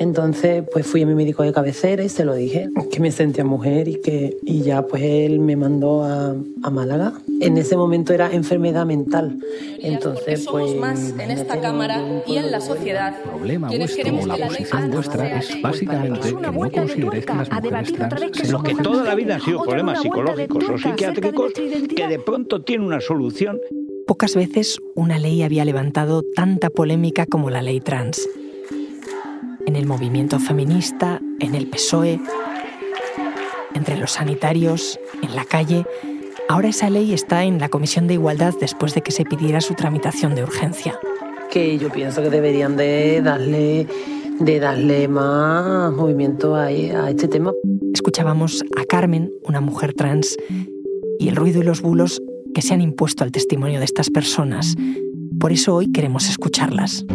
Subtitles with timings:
[0.00, 3.44] Entonces, pues fui a mi médico de cabecera y se lo dije, que me sentía
[3.44, 7.12] mujer y que y ya pues él me mandó a, a Málaga.
[7.42, 9.38] En ese momento era enfermedad mental.
[9.78, 13.14] Entonces, pues más en esta cámara y en la sociedad.
[13.14, 17.92] El problema vuestro o la posición vuestra es básicamente que no consideréis que las mujeres
[17.92, 22.62] trans Lo que toda la vida han sido problemas psicológicos o psiquiátricos que de pronto
[22.62, 23.58] tiene una solución.
[24.06, 28.26] Pocas veces una ley había levantado tanta polémica como la ley trans
[29.70, 32.20] en el movimiento feminista, en el PSOE,
[33.72, 35.84] entre los sanitarios, en la calle.
[36.48, 39.74] Ahora esa ley está en la Comisión de Igualdad después de que se pidiera su
[39.74, 40.98] tramitación de urgencia.
[41.52, 43.86] Que yo pienso que deberían de darle,
[44.40, 47.52] de darle más movimiento a, a este tema.
[47.94, 50.36] Escuchábamos a Carmen, una mujer trans,
[51.20, 52.20] y el ruido y los bulos
[52.56, 54.74] que se han impuesto al testimonio de estas personas.
[55.38, 57.06] Por eso hoy queremos escucharlas.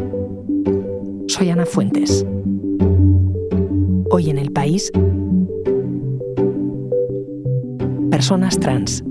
[1.37, 2.25] Soy Ana Fuentes.
[4.09, 4.89] Hoy en el país,
[8.09, 9.03] personas trans,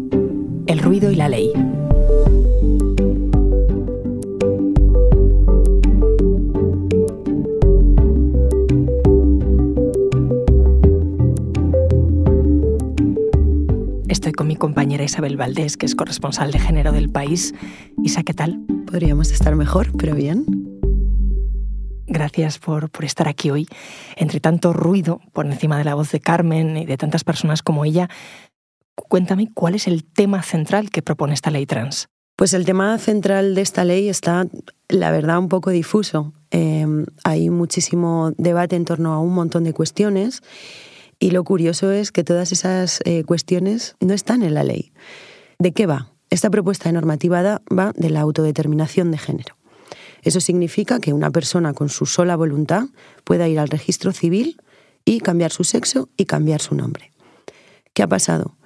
[0.67, 1.53] el ruido y la ley.
[14.09, 17.55] Estoy con mi compañera Isabel Valdés, que es corresponsal de género del país.
[18.03, 18.65] Isa, ¿qué tal?
[18.87, 20.64] Podríamos estar mejor, pero bien.
[22.07, 23.67] Gracias por, por, estar aquí hoy.
[24.17, 27.85] Entre tanto ruido por encima de la voz de Carmen y de tantas personas como
[27.85, 28.09] ella,
[28.95, 32.09] cuéntame cuál es el tema central que propone esta ley trans.
[32.37, 34.47] Pues el tema central de esta ley está,
[34.89, 36.33] la verdad, un poco difuso.
[36.51, 36.87] Eh,
[37.23, 40.43] hay muchísimo debate en torno a un montón de cuestiones
[41.21, 44.93] y lo curioso es que todas esas eh, cuestiones no están en la ley.
[45.61, 46.13] ¿De qué va?
[46.29, 49.57] Esta propuesta de normativa va de la autodeterminación de género.
[50.25, 52.87] Eso significa que una persona con su sola voluntad
[53.23, 54.61] pueda ir al registro civil
[55.05, 57.13] y cambiar su sexo y cambiar su nombre.
[57.93, 58.57] ¿Qué ha pasado?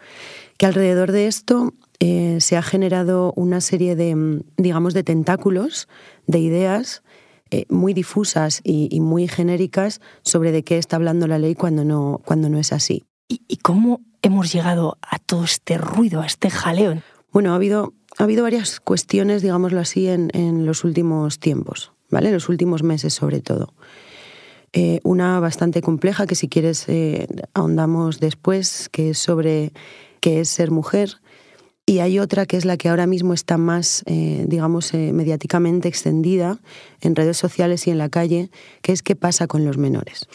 [0.57, 5.89] Que alrededor de esto eh, se ha generado una serie de, digamos, de tentáculos,
[6.27, 7.03] de ideas
[7.51, 11.85] eh, muy difusas y, y, muy genéricas sobre de qué está hablando la ley cuando
[11.85, 13.05] no, cuando no es así.
[13.27, 17.03] ¿Y, ¿Y cómo hemos llegado a todo este ruido, a este jaleo?
[17.33, 22.29] Bueno, ha habido ha habido varias cuestiones, digámoslo así, en, en, los últimos tiempos, ¿vale?
[22.29, 23.73] En los últimos meses sobre todo.
[24.73, 29.73] Eh, una bastante compleja que si quieres eh, ahondamos después, que es sobre
[30.21, 31.21] qué es ser mujer.
[31.87, 36.59] Y hay otra que es la que ahora mismo está más, eh, digamos, mediáticamente extendida
[37.01, 38.51] en redes sociales y en la calle,
[38.83, 40.29] que es qué pasa con los menores.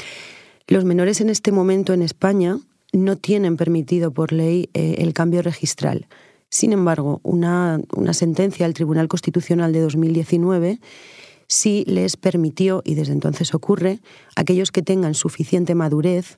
[0.68, 2.58] Los menores en este momento en España
[2.92, 6.08] no tienen permitido por ley el cambio registral.
[6.54, 7.82] Sin embargo, una,
[8.12, 10.80] sentencia del Tribunal Constitucional de 2019
[11.48, 14.02] sí les permitió, y desde entonces ocurre,
[14.36, 16.38] aquellos que tengan suficiente madurez,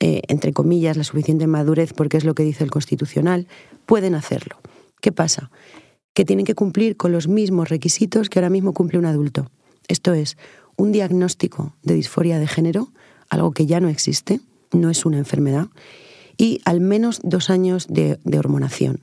[0.00, 3.46] eh, entre comillas, la suficiente madurez porque es lo que dice el Constitucional,
[3.86, 4.58] pueden hacerlo.
[5.00, 5.50] ¿Qué pasa?
[6.12, 9.50] Que tienen que cumplir con los mismos requisitos que ahora mismo cumple un adulto.
[9.88, 10.36] Esto es,
[10.76, 12.92] un diagnóstico de disforia de género,
[13.30, 14.42] algo que ya no existe,
[14.72, 15.68] no es una enfermedad,
[16.36, 19.00] y al menos dos años de hormonación.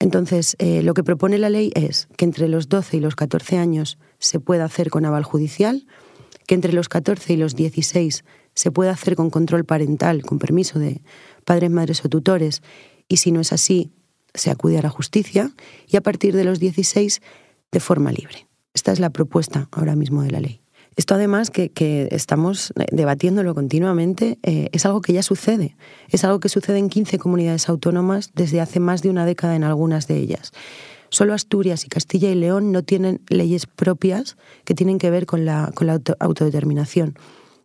[0.00, 3.58] Entonces, eh, lo que propone la ley es que entre los 12 y los 14
[3.58, 5.86] años se pueda hacer con aval judicial,
[6.46, 10.78] que entre los 14 y los 16 se pueda hacer con control parental, con permiso
[10.78, 11.02] de
[11.44, 12.62] padres, madres o tutores,
[13.08, 13.90] y si no es así,
[14.34, 15.52] se acude a la justicia,
[15.86, 17.20] y a partir de los 16
[17.72, 18.46] de forma libre.
[18.74, 20.60] Esta es la propuesta ahora mismo de la ley.
[20.98, 25.76] Esto además que, estamos debatiéndolo continuamente eh, es algo que ya sucede.
[26.08, 29.62] Es algo que sucede en 15 comunidades autónomas desde hace más de una década en
[29.62, 30.50] algunas de ellas.
[31.08, 35.44] Solo Asturias y Castilla y León no tienen leyes propias que tienen que ver con
[35.44, 37.16] la, con la auto, autodeterminación.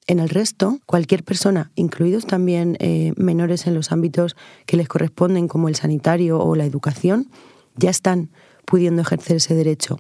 [0.06, 4.36] En el resto, cualquier persona, incluidos también eh, menores en los ámbitos
[4.68, 7.32] que les corresponden, como el sanitario o la educación,
[7.78, 8.30] ya están
[8.66, 10.00] pudiendo ejercer ese derecho.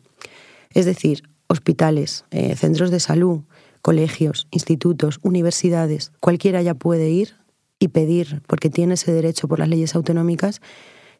[0.69, 3.41] Es decir, hospitales, eh, centros de salud,
[3.81, 7.35] colegios, institutos, universidades, cualquiera ya puede ir
[7.79, 10.61] y pedir, porque tiene ese derecho por las leyes autonómicas,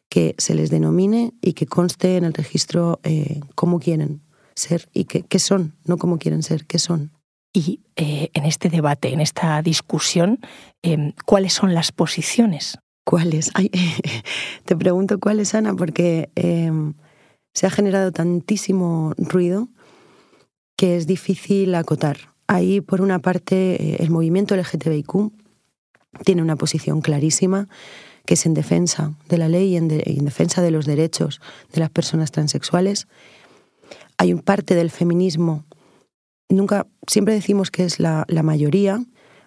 [0.08, 4.20] que se les denomine y que conste en el registro eh, cómo quieren
[4.54, 7.10] ser y qué, qué son, no cómo quieren ser, qué son.
[7.52, 10.40] Y eh, en este debate, en esta discusión,
[10.82, 12.78] eh, ¿cuáles son las posiciones?
[13.04, 13.52] ¿Cuáles?
[13.54, 13.70] Ay,
[14.64, 16.72] te pregunto cuáles, Ana, porque eh,
[17.52, 19.68] se ha generado tantísimo ruido
[20.76, 22.32] que es difícil acotar.
[22.46, 25.32] Ahí, por una parte, eh, el movimiento LGTBIQ
[26.24, 27.68] tiene una posición clarísima,
[28.26, 31.40] que es en defensa de la ley y en, en defensa de los derechos
[31.72, 33.06] de las personas transexuales.
[34.16, 35.64] Hay un parte del feminismo
[36.48, 39.02] nunca, siempre decimos que es la, mayoría,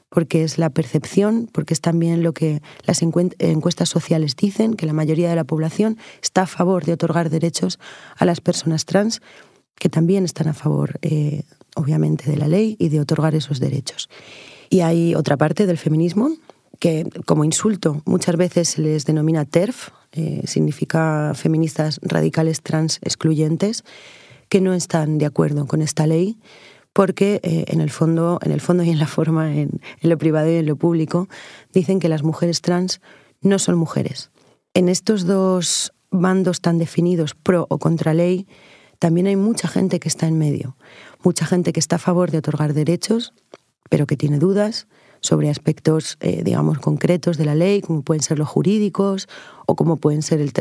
[0.10, 4.94] porque es la percepción, porque es también lo que las encuestas sociales dicen, que la
[4.94, 7.80] mayoría de la población está a favor de otorgar derechos
[8.16, 9.22] a las personas trans,
[9.80, 11.44] que también están a favor, eh,
[11.76, 14.10] obviamente, de la ley y de otorgar esos derechos.
[14.70, 16.32] Y hay otra parte del feminismo
[16.80, 23.84] que, como insulto, muchas veces se les denomina TERF, eh, significa feministas radicales trans excluyentes,
[24.50, 26.38] que no están de acuerdo con esta ley
[26.98, 30.50] porque eh, en, el fondo, en el fondo y en la forma, en, lo privado
[30.50, 31.30] y en lo público,
[31.72, 33.02] dicen que las mujeres trans
[33.40, 34.32] no son mujeres.
[34.74, 38.48] En estos dos bandos tan definidos, pro o contra ley,
[39.00, 40.76] también hay mucha gente que está en medio,
[41.24, 43.34] mucha gente que está a favor de otorgar derechos,
[43.90, 44.88] pero que tiene dudas
[45.22, 49.28] sobre aspectos, eh, digamos, concretos de la ley, como pueden ser los jurídicos
[49.66, 50.52] o como pueden ser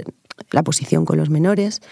[0.50, 1.82] la posición con los menores.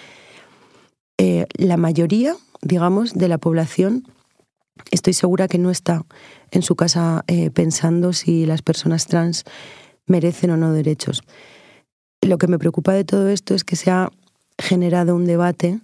[1.18, 4.04] Eh, la mayoría, digamos, de la población
[4.90, 6.04] estoy segura que no está
[6.50, 9.44] en su casa eh, pensando si las personas trans
[10.06, 11.22] merecen o no derechos.
[12.20, 14.10] Lo que me preocupa de todo esto es que se ha
[14.58, 15.80] generado un debate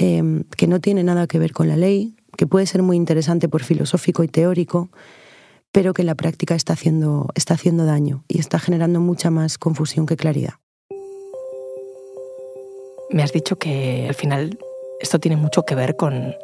[0.00, 3.50] em, que no tiene nada que ver con la ley, que puede ser muy interesante
[3.50, 4.88] por filosófico y teórico,
[5.72, 9.58] pero que en la práctica está haciendo, está haciendo daño y está generando mucha más
[9.58, 10.54] confusión que claridad.
[13.10, 14.58] Me has dicho que al final
[15.00, 16.34] esto tiene mucho que ver con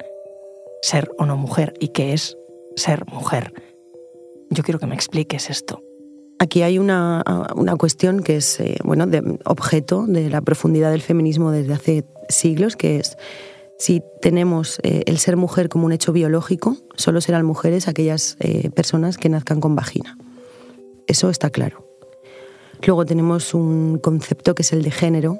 [0.83, 2.37] ser o no mujer y qué es
[2.77, 3.55] ser mujer.
[4.51, 5.83] Yo quiero que me expliques esto.
[6.39, 7.25] Aquí hay una,
[7.79, 12.77] cuestión que es eh, bueno, de objeto de la profundidad del feminismo desde hace siglos,
[12.77, 13.17] que es
[13.79, 18.71] si tenemos eh, el ser mujer como un hecho biológico, solo serán mujeres aquellas eh,
[18.71, 20.17] personas que nazcan con vagina.
[21.07, 21.87] Eso está claro.
[22.87, 25.39] Luego tenemos un concepto que es el de género,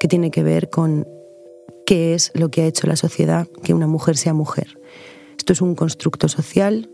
[0.00, 1.06] que tiene que ver con
[1.86, 4.78] qué es lo que ha hecho la sociedad que una mujer sea mujer.
[5.38, 6.90] Esto es un constructo social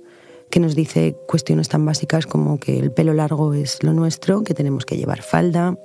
[0.51, 4.53] que nos dice cuestiones tan básicas como que el pelo largo es lo nuestro, que
[4.53, 5.79] tenemos que llevar falda,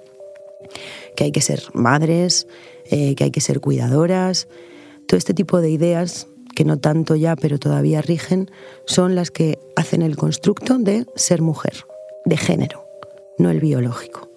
[1.16, 2.48] que hay que ser madres,
[2.90, 4.48] eh, que hay que ser cuidadoras.
[5.08, 8.50] Todo este tipo de ideas, que no tanto ya, pero todavía rigen,
[8.86, 11.86] son las que hacen el constructo de ser mujer,
[12.26, 12.84] de género,
[13.38, 14.30] no el biológico.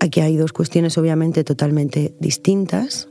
[0.00, 3.08] Aquí hay dos cuestiones obviamente totalmente distintas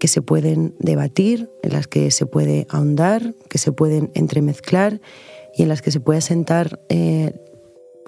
[0.00, 5.00] que se pueden debatir, en las que se puede ahondar, que se pueden entremezclar
[5.54, 7.32] y en las que se puede sentar eh,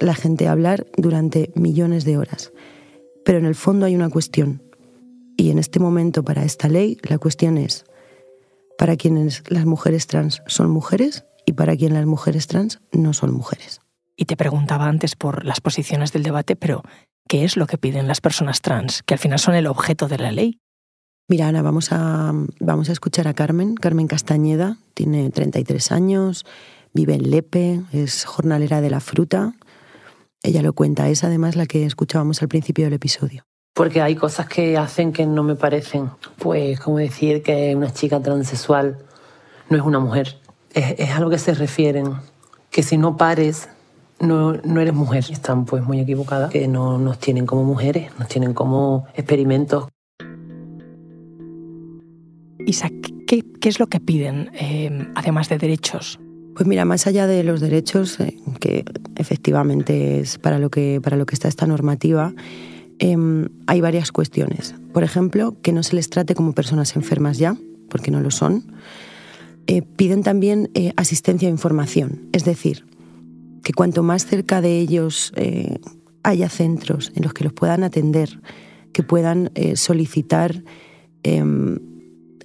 [0.01, 2.53] la gente a hablar durante millones de horas.
[3.25, 4.63] Pero en el fondo hay una cuestión.
[5.43, 7.85] Y en este momento, para esta ley, la cuestión es,
[8.79, 13.33] para quienes las mujeres trans son mujeres y para quienes las mujeres trans no son
[13.33, 13.81] mujeres.
[14.17, 16.83] Y te preguntaba antes por las posiciones del debate, pero
[17.27, 20.19] ¿qué es lo que piden las personas trans, que al final son el objeto de
[20.19, 20.61] la ley?
[21.27, 23.75] Mira, Ana, vamos a, vamos a escuchar a Carmen.
[23.75, 26.47] Carmen Castañeda tiene 33 años,
[26.93, 29.57] vive en Lepe, es jornalera de la fruta.
[30.45, 33.45] Ella lo cuenta, es además la que escuchábamos al principio del episodio.
[33.75, 36.11] Porque hay cosas que hacen que no me parecen.
[36.39, 38.99] Pues como decir que una chica transexual
[39.71, 40.39] no es una mujer.
[40.75, 42.15] Es, es a lo que se refieren.
[42.71, 43.69] Que si no pares,
[44.23, 45.25] no, no, eres mujer.
[45.31, 49.89] Están pues muy equivocadas, que no nos tienen como mujeres, nos tienen como experimentos.
[52.67, 52.93] Isaac,
[53.27, 56.21] ¿qué, es lo que piden, eh, además de derechos?
[56.55, 58.85] Pues mira, más allá de los derechos, eh, que
[59.17, 62.33] efectivamente es para lo que, para lo que está esta normativa,
[63.03, 64.75] em, hay varias cuestiones.
[64.93, 67.57] Por ejemplo, que no se les trate como personas enfermas ya,
[67.89, 68.65] porque no lo son.
[69.67, 72.85] Eh, piden también asistencia e información, es decir,
[73.63, 75.33] que cuanto más cerca de ellos
[76.25, 78.41] haya centros en los que los puedan atender,
[78.93, 80.65] que puedan solicitar
[81.23, 81.79] em,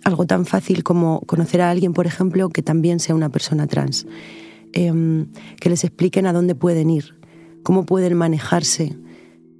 [0.08, 4.08] algo tan fácil como conocer a alguien, por ejemplo, que también sea una persona trans,
[4.72, 5.28] em,
[5.60, 7.20] que les expliquen a dónde pueden ir,
[7.62, 8.96] cómo pueden manejarse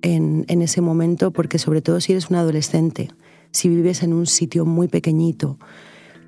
[0.02, 3.10] en, ese momento, porque sobre todo si eres un adolescente,
[3.52, 5.58] si vives en un sitio muy pequeñito,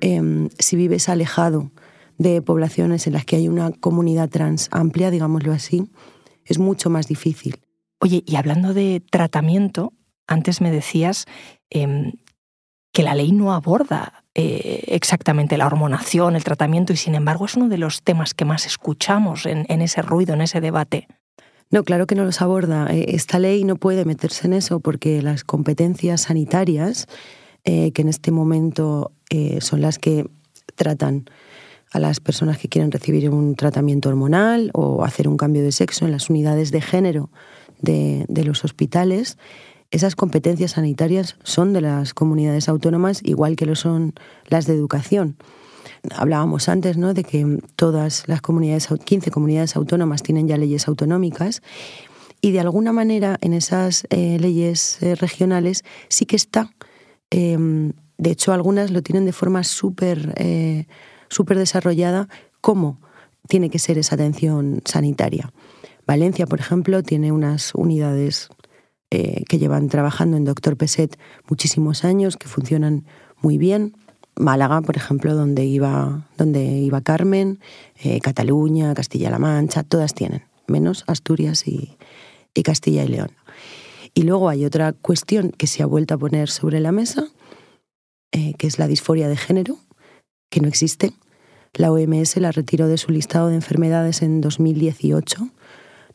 [0.00, 1.70] em, si vives alejado
[2.18, 5.90] de poblaciones en las que hay una comunidad trans amplia, digámoslo así,
[6.44, 7.60] es mucho más difícil.
[8.00, 9.92] Oye, y hablando de tratamiento,
[10.26, 11.26] antes me decías
[11.70, 12.12] em,
[12.92, 17.56] que la ley no aborda eh, exactamente la hormonación, el tratamiento, y sin embargo es
[17.56, 21.08] uno de los temas que más escuchamos en, ese ruido, en ese debate.
[21.70, 22.86] No, claro que no los aborda.
[22.90, 27.06] Eh, esta ley no puede meterse en eso porque las competencias sanitarias,
[27.64, 29.12] eh, que en este momento
[29.60, 30.28] son las que
[30.74, 31.30] tratan
[31.92, 36.04] a las personas que quieren recibir un tratamiento hormonal o hacer un cambio de sexo
[36.04, 37.30] en las unidades de género
[37.80, 39.38] de, de los hospitales,
[39.90, 44.14] esas competencias sanitarias son de las comunidades autónomas, igual que lo son
[44.46, 45.36] las de educación.
[46.14, 47.14] Hablábamos antes ¿no?
[47.14, 51.62] de que todas las comunidades, 15 comunidades autónomas tienen ya leyes autonómicas
[52.40, 56.70] y de alguna manera en esas eh, leyes eh, regionales sí que está.
[57.30, 60.86] Em, de hecho, algunas lo tienen de forma súper eh,
[61.48, 62.28] desarrollada
[62.60, 63.00] cómo
[63.48, 65.52] tiene que ser esa atención sanitaria.
[66.06, 68.48] Valencia, por ejemplo, tiene unas unidades
[69.10, 71.18] que llevan trabajando en Doctor Peset
[71.48, 73.06] muchísimos años, que funcionan
[73.42, 73.96] muy bien.
[74.40, 77.60] Málaga, por ejemplo, donde iba, donde iba Carmen,
[78.22, 81.96] Cataluña, Castilla-La Mancha, todas tienen, menos Asturias y,
[82.54, 83.30] y Castilla y León.
[84.14, 87.26] Y luego hay otra cuestión que se ha vuelto a poner sobre la mesa,
[88.32, 89.78] eh, que es la disforia de género,
[90.50, 91.12] que no existe.
[91.74, 95.48] La OMS la retiró de su listado de enfermedades en 2018,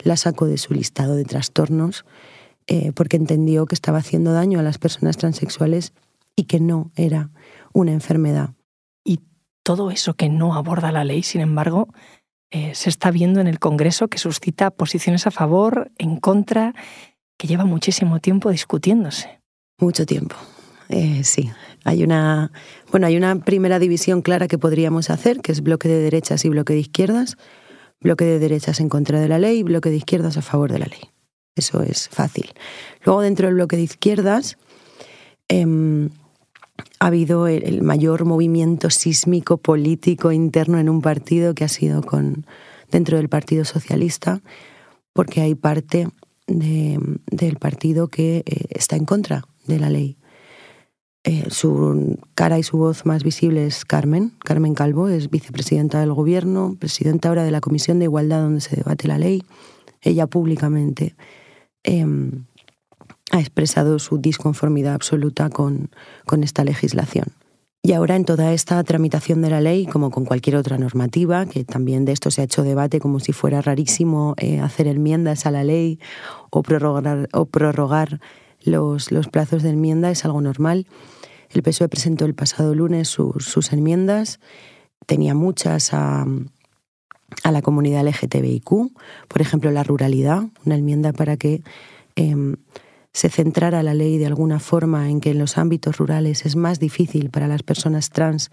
[0.04, 2.06] la sacó de su listado de trastornos,
[2.68, 5.94] eh, porque entendió que estaba haciendo daño a las personas transexuales
[6.36, 7.30] y que no era
[7.76, 8.56] una enfermedad.
[9.04, 9.20] Y
[9.62, 11.90] todo eso que no aborda la ley, sin embargo,
[12.50, 16.74] eh, se está viendo en el Congreso que suscita posiciones a favor, en contra,
[17.38, 19.42] que lleva muchísimo tiempo discutiéndose.
[19.78, 20.38] Mucho tiempo.
[20.88, 21.52] Eh, sí,
[21.84, 22.52] hay una,
[22.92, 26.50] bueno, hay una primera división clara que podríamos hacer, que es bloque de derechas y
[26.50, 27.36] bloque de izquierdas.
[28.00, 30.86] Bloque de derechas en contra de la ley, bloque de izquierdas a favor de la
[30.86, 31.02] ley.
[31.56, 32.54] Eso es fácil.
[33.04, 34.58] Luego, dentro del bloque de izquierdas,
[35.48, 36.10] em,
[37.00, 42.46] ha habido el, mayor movimiento sísmico político interno en un partido que ha sido con,
[42.92, 44.42] dentro del Partido Socialista,
[45.14, 46.08] porque hay parte
[46.48, 50.18] del partido que eh, está en contra de la ley.
[51.24, 54.34] Eh, su cara y su voz más visible es Carmen.
[54.44, 58.76] Carmen Calvo es vicepresidenta del Gobierno, presidenta ahora de la Comisión de Igualdad donde se
[58.76, 59.44] debate la ley.
[60.02, 61.16] Ella públicamente
[61.82, 62.46] em,
[63.32, 65.90] ha expresado su disconformidad absoluta con,
[66.42, 67.28] esta legislación.
[67.82, 71.64] Y ahora en toda esta tramitación de la ley, como con cualquier otra normativa, que
[71.64, 75.52] también de esto se ha hecho debate como si fuera rarísimo eh, hacer enmiendas a
[75.52, 76.00] la ley
[76.50, 78.20] o prorrogar, o prorrogar
[78.64, 80.88] los, los, plazos de enmienda, es algo normal.
[81.52, 84.40] El PSOE presentó el pasado lunes sus enmiendas,
[85.06, 86.26] tenía muchas a,
[87.44, 88.70] la comunidad LGTBIQ,
[89.28, 91.62] por ejemplo, la ruralidad, una enmienda para que...
[92.16, 92.56] Em,
[93.16, 96.82] se centrara la ley de alguna forma en que en los ámbitos rurales es más
[96.82, 98.52] difícil para las personas trans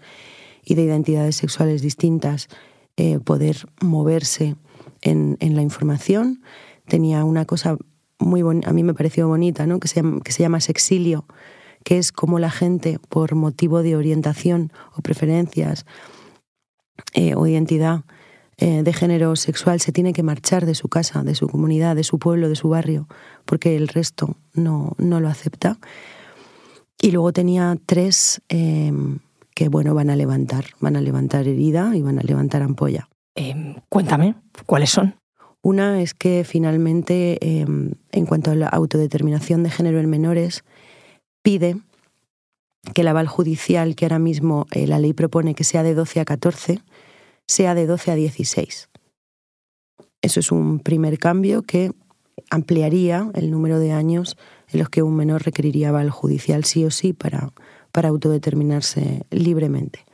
[0.63, 2.47] y de identidades sexuales distintas
[2.95, 4.55] eh, poder moverse
[5.01, 6.41] en, la información.
[6.87, 7.75] Tenía una cosa
[8.19, 9.81] muy a mí me pareció bonita, ¿no?
[9.81, 11.25] que, se llama, que se llama sexilio,
[11.83, 15.85] que es como la gente, por motivo de orientación o preferencias
[17.13, 18.05] eh, o identidad,
[18.57, 22.03] eh, de género sexual se tiene que marchar de su casa, de su comunidad, de
[22.03, 23.07] su pueblo, de su barrio,
[23.45, 25.77] porque el resto no, no lo acepta.
[27.01, 29.19] Y luego tenía tres em,
[29.55, 33.09] que, bueno, van a levantar, van a levantar herida y van a levantar ampolla.
[33.35, 35.15] Em, cuéntame, ¿cuáles son?
[35.61, 40.63] Una es que finalmente, em, en cuanto a la autodeterminación de género en menores,
[41.41, 41.77] pide
[42.93, 46.19] que el aval judicial que ahora mismo eh, la ley propone que sea de 12
[46.19, 46.79] a 14,
[47.47, 48.89] sea de 12 a 16.
[50.21, 51.91] Eso es un primer cambio que
[52.49, 54.37] ampliaría el número de años
[54.71, 57.53] en los que un menor requeriría aval judicial sí o sí para,
[57.91, 60.05] para autodeterminarse libremente.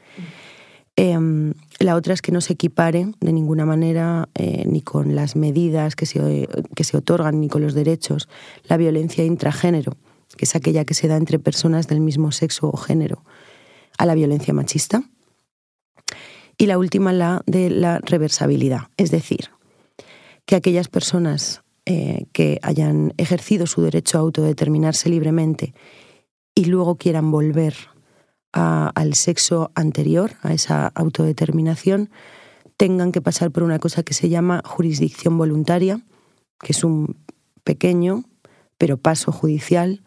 [0.95, 5.38] Em, la otra es que no se equipare de ninguna manera eh, ni con las
[5.38, 8.27] medidas que se, que se otorgan ni con los derechos
[8.65, 9.93] la violencia intragénero,
[10.36, 13.24] que es aquella que se da entre personas del mismo sexo o género,
[13.98, 15.03] a la violencia machista,
[16.59, 19.49] y la última, la de la reversibilidad, es decir,
[20.45, 25.73] que aquellas personas eh, que hayan ejercido su derecho a autodeterminarse libremente
[26.53, 27.75] y luego quieran volver
[28.51, 32.09] al sexo anterior, a esa autodeterminación,
[32.77, 36.01] tengan que pasar por una cosa que se llama jurisdicción voluntaria,
[36.59, 37.15] que es un
[37.63, 38.25] pequeño
[38.79, 40.03] pero paso judicial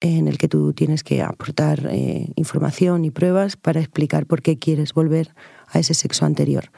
[0.00, 4.58] en el que tú tienes que aportar eh, información y pruebas para explicar por qué
[4.58, 5.34] quieres volver
[5.72, 6.70] a ese sexo anterior.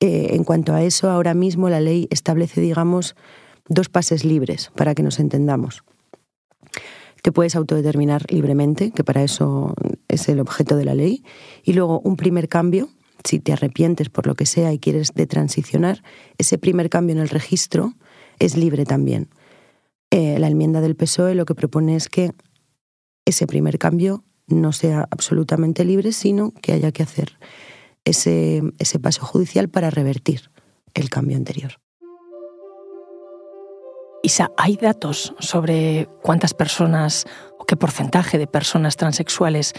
[0.00, 3.16] Eh, en cuanto a eso, ahora mismo la ley establece, digamos,
[3.68, 5.82] dos pases libres para que nos entendamos.
[7.22, 9.74] Te puedes autodeterminar libremente, que para eso
[10.08, 11.24] es el objeto de la ley,
[11.64, 12.90] y luego un primer cambio,
[13.24, 16.02] si te arrepientes por lo que sea y quieres de transicionar,
[16.38, 17.94] ese primer cambio en el registro
[18.38, 19.28] es libre también.
[20.10, 22.32] Eh, la enmienda del PSOE lo que propone es que
[23.24, 27.38] ese primer cambio no sea absolutamente libre, sino que haya que hacer
[28.06, 30.50] ese, ese paso judicial para revertir
[30.94, 31.72] el cambio anterior.
[34.22, 37.26] Isa, ¿hay datos sobre cuántas personas
[37.58, 39.74] o qué porcentaje de personas transexuales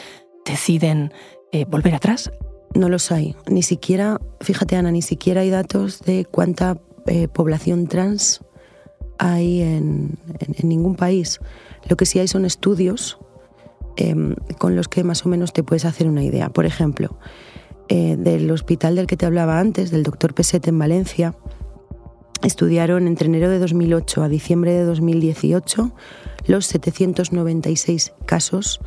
[0.46, 1.12] deciden
[1.52, 2.32] eh, volver atrás?
[2.74, 3.36] No los hay.
[3.48, 8.42] Ni siquiera, fíjate Ana, ni siquiera hay datos de cuánta eh, población trans
[9.18, 10.18] hay en,
[10.62, 11.40] ningún país.
[11.90, 13.18] Lo que sí hay son estudios
[13.96, 16.50] em, con los que más o menos te puedes hacer una idea.
[16.50, 17.18] Por ejemplo,
[17.90, 21.36] eh, del hospital del que te hablaba antes, del doctor Peset en Valencia,
[22.44, 25.92] estudiaron entre enero de 2008 a diciembre de 2018
[26.48, 28.80] los 796 casos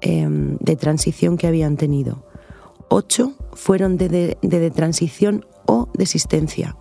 [0.00, 2.24] em, de transición que habían tenido.
[2.88, 6.76] Ocho fueron de, de, transición o desistencia.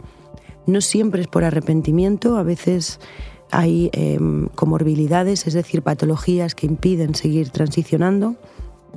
[0.68, 3.00] No siempre es por arrepentimiento, a veces
[3.52, 8.36] hay em, comorbilidades, es decir, patologías que impiden seguir transicionando.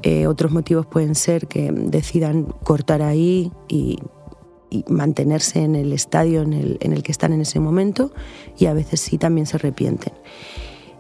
[0.03, 3.99] Eh, otros motivos pueden ser que decidan cortar ahí y
[4.89, 8.13] mantenerse en el estadio en el, que están en ese momento
[8.59, 10.13] y a veces sí también se arrepienten.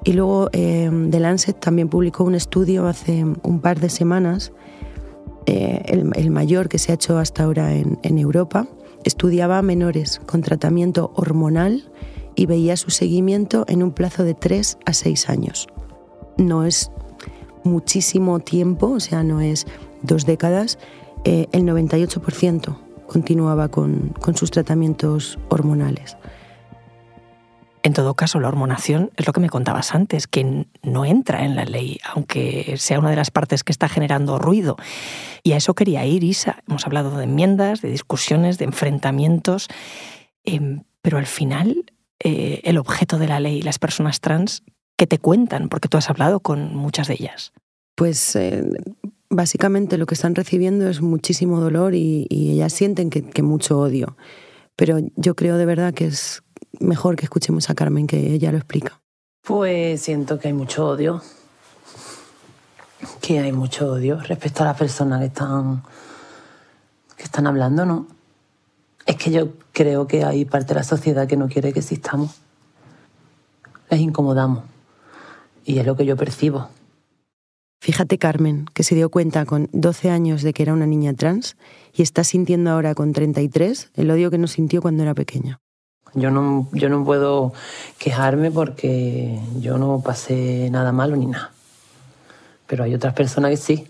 [0.04, 4.52] Y luego eh, The Lancet también publicó un estudio hace un par de semanas,
[5.46, 8.68] eh, el, mayor que se ha hecho hasta ahora en, en Europa,
[9.04, 11.90] estudiaba a menores con tratamiento hormonal
[12.36, 15.66] y veía su seguimiento en un plazo de 3 a 6 años.
[16.36, 16.92] No es
[17.68, 19.66] muchísimo tiempo, o sea, no es
[20.02, 20.78] dos décadas,
[21.24, 26.16] eh, el 98% continuaba con, sus tratamientos hormonales.
[27.82, 31.56] En todo caso, la hormonación es lo que me contabas antes, que no entra en
[31.56, 34.76] la ley, aunque sea una de las partes que está generando ruido.
[35.42, 36.62] Y a eso quería ir, Isa.
[36.68, 39.68] Hemos hablado de enmiendas, de discusiones, de enfrentamientos,
[40.44, 41.86] em, pero al final
[42.20, 44.64] eh, el objeto de la ley, las personas trans,
[44.98, 45.70] ¿qué te cuentan?
[45.70, 47.52] Porque tú has hablado con muchas de ellas.
[47.94, 48.64] Pues eh,
[49.30, 54.16] básicamente lo que están recibiendo es muchísimo dolor y, ellas sienten que, mucho odio.
[54.76, 56.42] Pero yo creo de verdad que es
[56.80, 59.00] mejor que escuchemos a Carmen, que ella lo explica.
[59.42, 61.22] Pues siento que hay mucho odio.
[63.22, 65.84] Que hay mucho odio respecto a las personas que están,
[67.16, 68.08] que están hablando, ¿no?
[69.06, 72.40] Es que yo creo que hay parte de la sociedad que no quiere que existamos.
[73.90, 74.77] Les incomodamos.
[75.68, 76.70] Y es lo que yo percibo.
[77.78, 81.58] Fíjate Carmen, que se dio cuenta con 12 años de que era una niña trans
[81.92, 85.60] y está sintiendo ahora con 33 el odio que no sintió cuando era pequeña.
[86.14, 87.52] Yo no, yo no puedo
[87.98, 91.52] quejarme porque yo no pasé nada malo ni nada.
[92.66, 93.88] Pero hay otras personas que sí.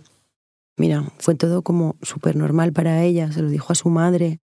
[0.78, 4.40] Mira, fue todo como súper normal para ella, se lo dijo a su madre.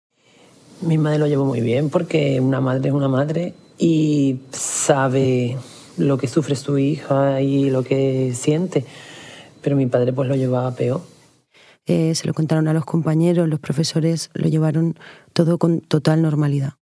[0.80, 5.58] Mi madre lo llevó muy bien porque una madre es una madre y sabe
[5.98, 8.84] lo que sufre su hija y lo que siente
[9.60, 11.02] pero mi padre pues lo llevaba peor.
[11.86, 14.98] Eh, se lo contaron a los compañeros, los profesores lo llevaron
[15.32, 16.74] todo con total normalidad.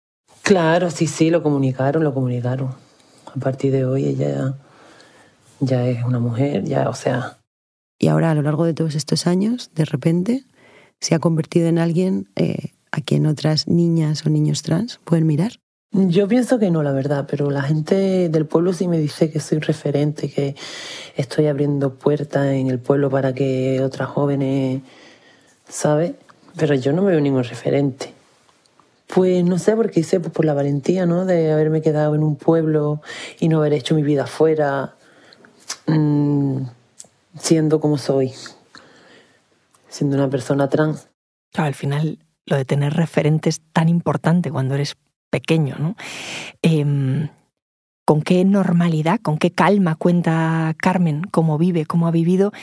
[0.41, 2.69] Claro, sí, sí, lo comunicaron, lo comunicaron.
[3.25, 4.55] A partir de hoy ella
[5.59, 7.37] ya es una mujer, ya, o sea...
[7.97, 10.43] Y ahora, a lo largo de todos estos años, de repente,
[10.99, 15.53] se ha convertido en alguien eh, a quien otras niñas o niños trans pueden mirar.
[15.97, 19.39] Yo pienso que no, la verdad, pero la gente del pueblo sí me dice que
[19.39, 20.53] soy referente, que
[21.15, 24.81] estoy abriendo puertas en el pueblo para que otras jóvenes,
[25.69, 26.15] ¿sabes?
[26.57, 28.13] Pero yo no me veo ningún referente.
[29.07, 31.23] Pues no sé, porque hice pues, por la valentía, ¿no?
[31.23, 33.01] De haberme quedado en un pueblo
[33.39, 34.95] y no haber hecho mi vida afuera,
[35.87, 36.63] mm,
[37.39, 38.33] siendo como soy,
[39.87, 41.07] siendo una persona trans.
[41.53, 44.97] Claro, al final lo de tener referentes es tan importante cuando eres
[45.35, 45.75] pequeño.
[45.77, 45.97] ¿no?
[46.61, 47.27] Em,
[48.05, 52.53] ¿Con qué normalidad, con qué calma cuenta Carmen cómo vive, cómo ha vivido?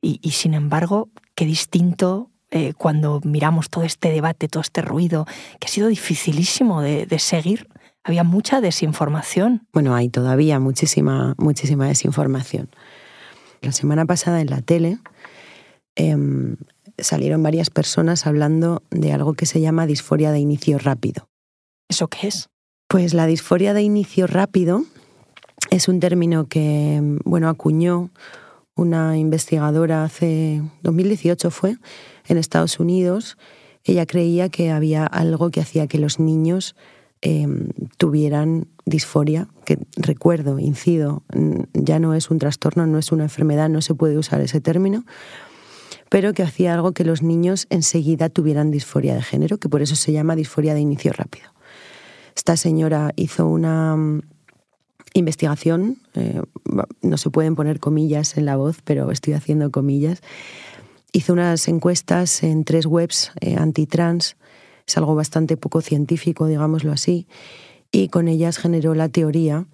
[0.00, 5.26] Y, sin embargo, qué distinto eh, cuando miramos todo este debate, todo este ruido,
[5.58, 7.68] que ha sido dificilísimo de, seguir.
[8.04, 9.66] Había mucha desinformación.
[9.72, 12.70] Bueno, hay todavía muchísima, muchísima desinformación.
[13.60, 14.98] La semana pasada en la tele
[15.96, 16.56] em,
[16.96, 21.31] salieron varias personas hablando de algo que se llama disforia de inicio rápido.
[21.92, 22.48] ¿Eso qué es?
[22.88, 24.86] Pues la disforia de inicio rápido
[25.70, 28.08] es un término que, bueno, acuñó
[28.74, 31.76] una investigadora hace 2018 fue
[32.28, 33.36] en Estados Unidos.
[33.84, 36.76] Ella creía que había algo que hacía que los niños
[37.20, 41.24] em, tuvieran disforia, que recuerdo, incido,
[41.74, 45.04] ya no es un trastorno, no es una enfermedad, no se puede usar ese término,
[46.08, 49.94] pero que hacía algo que los niños enseguida tuvieran disforia de género, que por eso
[49.94, 51.51] se llama disforia de inicio rápido.
[52.34, 54.22] Esta señora hizo una mm,
[55.14, 56.42] investigación, eh,
[57.02, 60.20] no se pueden poner comillas en la voz, pero estoy haciendo comillas.
[61.12, 64.36] Hizo unas encuestas en tres webs eh, antitrans,
[64.86, 67.26] es algo bastante poco científico, digámoslo así,
[67.90, 69.66] y con ellas generó la teoría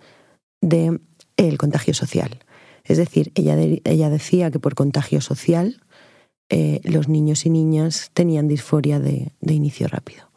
[0.60, 1.00] del
[1.36, 2.40] el contagio social.
[2.84, 5.80] Es decir, ella, ella decía que por contagio social
[6.48, 10.27] eh, los niños y niñas tenían disforia de, de inicio rápido.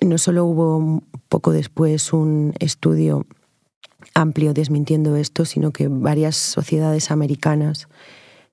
[0.00, 3.26] No solo hubo poco después un estudio
[4.14, 7.88] amplio desmintiendo esto, sino que varias sociedades americanas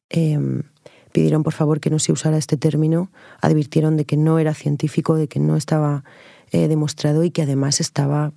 [0.10, 0.64] em,
[1.12, 5.16] pidieron por favor que no se usara este término, advirtieron de que no era científico,
[5.16, 6.04] de que no estaba
[6.52, 8.34] eh, demostrado y que además estaba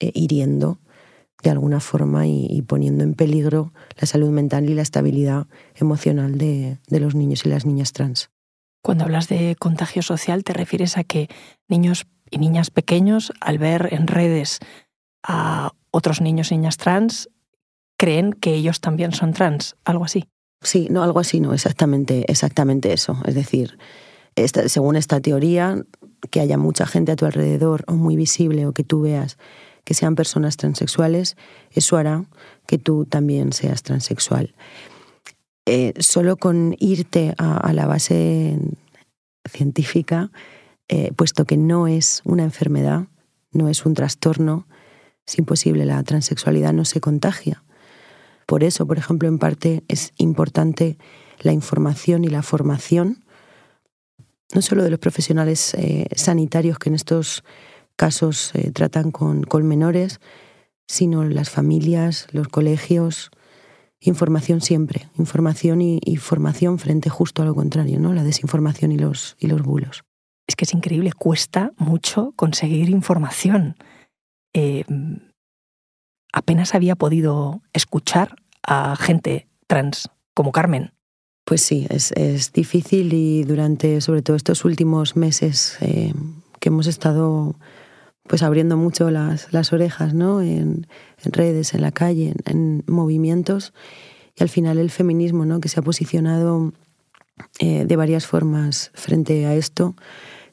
[0.00, 0.78] eh, hiriendo
[1.42, 6.78] de alguna forma y, poniendo en peligro la salud mental y la estabilidad emocional de,
[6.88, 8.30] de los niños y las niñas trans.
[8.82, 11.28] Cuando hablas de contagio social, ¿te refieres a que
[11.68, 14.58] niños y niñas pequeños, al ver en redes
[15.22, 17.28] a otros niños y niñas trans,
[17.98, 20.28] creen que ellos también son trans, algo así.
[20.62, 23.16] Sí, no, algo así, no, exactamente, exactamente eso.
[23.24, 23.78] Es decir,
[24.66, 25.82] según esta teoría,
[26.30, 29.38] que haya mucha gente a tu alrededor o muy visible o que tú veas
[29.84, 31.36] que sean personas transexuales,
[31.70, 32.26] eso hará
[32.66, 34.54] que tú también seas transexual.
[35.64, 38.58] Eh, solo con irte a, la base
[39.50, 40.30] científica,
[40.88, 43.08] eh, puesto que no es una enfermedad,
[43.52, 44.66] no es un trastorno,
[45.26, 47.62] es imposible, la transexualidad no se contagia.
[48.46, 50.96] Por eso, por ejemplo, en parte es importante
[51.40, 53.24] la información y la formación,
[54.54, 57.44] no solo de los profesionales eh, sanitarios que en estos
[57.96, 60.20] casos eh, tratan con, menores,
[60.86, 63.30] sino las familias, los colegios,
[64.00, 68.14] información siempre, información y, formación frente justo a lo contrario, ¿no?
[68.14, 70.07] La desinformación y los, y los bulos.
[70.48, 73.76] Es que es increíble, cuesta mucho conseguir información.
[74.54, 74.84] Eh,
[76.32, 80.92] apenas había podido escuchar a gente trans como Carmen.
[81.44, 86.12] Pues sí, es, difícil y durante sobre todo estos últimos meses eh,
[86.60, 87.56] que hemos estado
[88.24, 90.42] pues abriendo mucho las, las orejas ¿no?
[90.42, 90.86] En,
[91.24, 93.72] redes, en la calle, en, movimientos
[94.36, 95.60] y al final el feminismo ¿no?
[95.60, 96.72] que se ha posicionado
[97.58, 99.94] eh, de varias formas frente a esto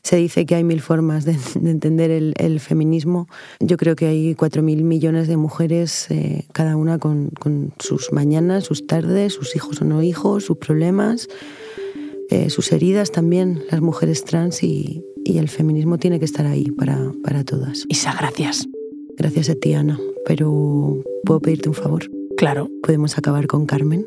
[0.06, 1.36] se dice que hay mil formas de,
[1.68, 3.28] entender el, feminismo.
[3.60, 7.32] Yo creo que hay cuatro mil millones de mujeres, eh, cada una con,
[7.80, 11.28] sus mañanas, sus tardes, sus hijos o no hijos, sus problemas,
[12.30, 17.12] eh, sus heridas también, las mujeres trans y, el feminismo tiene que estar ahí para,
[17.24, 17.86] para todas.
[17.90, 18.68] Isa, gracias.
[19.18, 20.00] Gracias a ti, Ana.
[20.24, 22.12] Pero, ¿puedo pedirte un favor?
[22.38, 22.70] Claro.
[22.84, 24.06] ¿Podemos acabar con Carmen?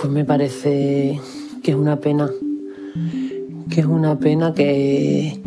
[0.00, 1.20] Pues me parece
[1.62, 2.30] que es una pena
[3.70, 5.40] que es una pena que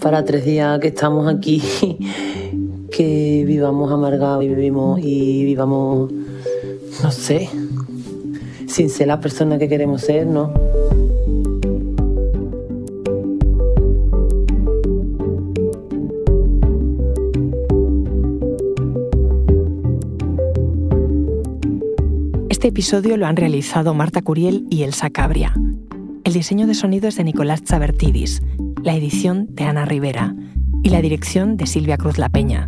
[0.00, 1.60] para tres días que estamos aquí,
[2.90, 6.12] que vivamos amargados y vivimos y vivamos,
[7.02, 7.48] no sé,
[8.66, 10.52] sin ser la persona que queremos ser, ¿no?
[22.48, 25.54] Este episodio lo han realizado Marta Curiel y Elsa Cabria.
[26.24, 28.42] El diseño de sonido es de Nicolás Chabertidis,
[28.82, 30.34] la edición de Ana Rivera
[30.82, 32.66] y la dirección de Silvia Cruz La Peña.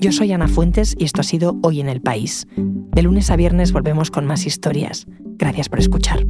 [0.00, 2.48] Yo soy Ana Fuentes y esto ha sido Hoy en el País.
[2.56, 5.06] De lunes a viernes volvemos con más historias.
[5.38, 6.26] Gracias por escuchar.